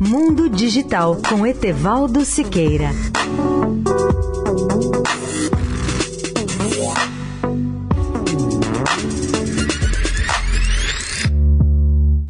Mundo 0.00 0.48
Digital 0.48 1.16
com 1.28 1.46
Etevaldo 1.46 2.24
Siqueira. 2.24 2.90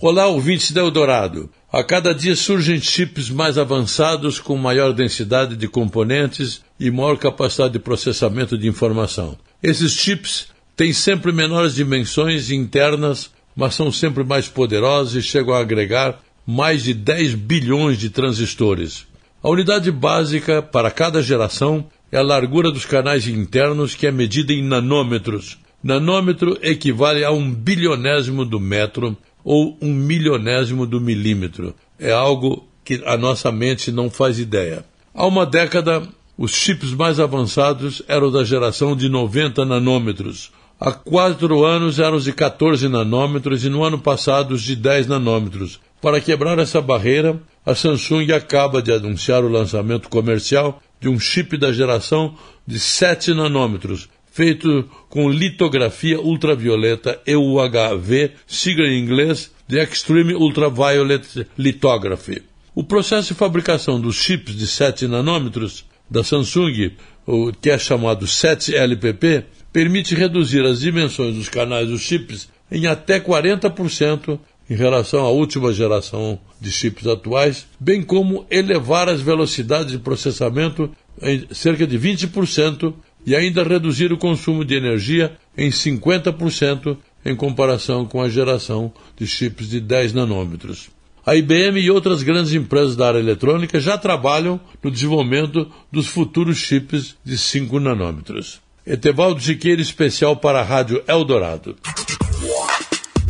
Olá, 0.00 0.26
ouvintes 0.28 0.72
da 0.72 0.80
Eldorado. 0.80 1.50
A 1.70 1.84
cada 1.84 2.14
dia 2.14 2.34
surgem 2.34 2.80
chips 2.80 3.28
mais 3.28 3.58
avançados 3.58 4.40
com 4.40 4.56
maior 4.56 4.94
densidade 4.94 5.56
de 5.56 5.68
componentes 5.68 6.62
e 6.80 6.90
maior 6.90 7.18
capacidade 7.18 7.74
de 7.74 7.78
processamento 7.78 8.56
de 8.56 8.66
informação. 8.66 9.36
Esses 9.62 9.92
chips 9.92 10.48
têm 10.74 10.92
sempre 10.94 11.32
menores 11.32 11.74
dimensões 11.74 12.50
internas, 12.50 13.30
mas 13.54 13.74
são 13.74 13.92
sempre 13.92 14.24
mais 14.24 14.48
poderosos 14.48 15.14
e 15.16 15.22
chegam 15.22 15.52
a 15.52 15.60
agregar 15.60 16.18
mais 16.46 16.84
de 16.84 16.94
10 16.94 17.34
bilhões 17.34 17.98
de 17.98 18.10
transistores. 18.10 19.06
A 19.42 19.48
unidade 19.48 19.90
básica 19.90 20.62
para 20.62 20.90
cada 20.90 21.22
geração 21.22 21.86
é 22.10 22.18
a 22.18 22.22
largura 22.22 22.70
dos 22.70 22.84
canais 22.84 23.26
internos, 23.26 23.94
que 23.94 24.06
é 24.06 24.12
medida 24.12 24.52
em 24.52 24.62
nanômetros. 24.62 25.58
Nanômetro 25.82 26.58
equivale 26.62 27.24
a 27.24 27.32
um 27.32 27.52
bilionésimo 27.52 28.44
do 28.44 28.60
metro 28.60 29.16
ou 29.44 29.76
um 29.80 29.92
milionésimo 29.92 30.86
do 30.86 31.00
milímetro. 31.00 31.74
É 31.98 32.12
algo 32.12 32.68
que 32.84 33.02
a 33.04 33.16
nossa 33.16 33.50
mente 33.50 33.90
não 33.90 34.10
faz 34.10 34.38
ideia. 34.38 34.84
Há 35.14 35.26
uma 35.26 35.44
década, 35.44 36.02
os 36.38 36.52
chips 36.52 36.92
mais 36.92 37.18
avançados 37.18 38.02
eram 38.06 38.30
da 38.30 38.44
geração 38.44 38.94
de 38.96 39.08
90 39.08 39.64
nanômetros. 39.64 40.52
Há 40.84 40.90
quatro 40.90 41.64
anos 41.64 42.00
eram 42.00 42.16
os 42.16 42.24
de 42.24 42.32
14 42.32 42.88
nanômetros 42.88 43.64
e 43.64 43.68
no 43.68 43.84
ano 43.84 44.00
passado 44.00 44.50
os 44.50 44.62
de 44.62 44.74
10 44.74 45.06
nanômetros. 45.06 45.78
Para 46.00 46.20
quebrar 46.20 46.58
essa 46.58 46.80
barreira, 46.80 47.40
a 47.64 47.72
Samsung 47.72 48.32
acaba 48.32 48.82
de 48.82 48.90
anunciar 48.92 49.44
o 49.44 49.48
lançamento 49.48 50.08
comercial 50.08 50.82
de 51.00 51.08
um 51.08 51.20
chip 51.20 51.56
da 51.56 51.70
geração 51.70 52.34
de 52.66 52.80
7 52.80 53.32
nanômetros, 53.32 54.08
feito 54.32 54.84
com 55.08 55.30
litografia 55.30 56.20
ultravioleta 56.20 57.20
EUHV, 57.24 58.32
sigla 58.44 58.88
em 58.88 58.98
inglês 58.98 59.52
de 59.68 59.80
Extreme 59.80 60.34
Ultraviolet 60.34 61.46
Lithography. 61.56 62.42
O 62.74 62.82
processo 62.82 63.28
de 63.28 63.34
fabricação 63.34 64.00
dos 64.00 64.16
chips 64.16 64.56
de 64.56 64.66
7 64.66 65.06
nanômetros 65.06 65.84
da 66.12 66.22
Samsung, 66.22 66.92
o 67.26 67.50
que 67.52 67.70
é 67.70 67.78
chamado 67.78 68.26
7LPP, 68.26 69.44
permite 69.72 70.14
reduzir 70.14 70.64
as 70.64 70.80
dimensões 70.80 71.34
dos 71.34 71.48
canais 71.48 71.88
dos 71.88 72.02
chips 72.02 72.50
em 72.70 72.86
até 72.86 73.18
40% 73.18 74.38
em 74.68 74.74
relação 74.74 75.24
à 75.24 75.30
última 75.30 75.72
geração 75.72 76.38
de 76.60 76.70
chips 76.70 77.06
atuais, 77.06 77.66
bem 77.80 78.02
como 78.02 78.46
elevar 78.50 79.08
as 79.08 79.20
velocidades 79.20 79.92
de 79.92 79.98
processamento 79.98 80.90
em 81.20 81.46
cerca 81.50 81.86
de 81.86 81.98
20% 81.98 82.94
e 83.24 83.34
ainda 83.34 83.64
reduzir 83.64 84.12
o 84.12 84.18
consumo 84.18 84.64
de 84.64 84.74
energia 84.74 85.32
em 85.56 85.70
50% 85.70 86.96
em 87.24 87.34
comparação 87.34 88.04
com 88.04 88.20
a 88.20 88.28
geração 88.28 88.92
de 89.16 89.26
chips 89.26 89.68
de 89.68 89.80
10 89.80 90.12
nanômetros. 90.12 90.90
A 91.24 91.36
IBM 91.36 91.78
e 91.80 91.90
outras 91.90 92.22
grandes 92.22 92.52
empresas 92.52 92.96
da 92.96 93.06
área 93.06 93.20
eletrônica 93.20 93.78
já 93.78 93.96
trabalham 93.96 94.60
no 94.82 94.90
desenvolvimento 94.90 95.70
dos 95.90 96.08
futuros 96.08 96.58
chips 96.58 97.16
de 97.24 97.38
5 97.38 97.78
nanômetros. 97.78 98.60
Etevaldo 98.84 99.40
Siqueira, 99.40 99.80
especial 99.80 100.36
para 100.36 100.60
a 100.60 100.64
Rádio 100.64 101.02
Eldorado. 101.06 101.76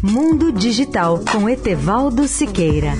Mundo 0.00 0.52
Digital 0.52 1.20
com 1.32 1.48
Etevaldo 1.48 2.28
Siqueira. 2.28 2.94